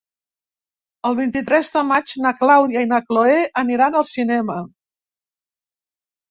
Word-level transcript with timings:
El 1.09 1.17
vint-i-tres 1.19 1.69
de 1.75 1.83
maig 1.89 2.13
na 2.23 2.31
Clàudia 2.39 2.83
i 2.87 2.89
na 2.95 3.01
Cloè 3.11 3.37
aniran 3.63 3.99
al 4.01 4.07
cinema. 4.15 4.57